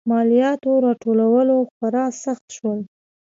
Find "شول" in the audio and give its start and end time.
2.55-2.79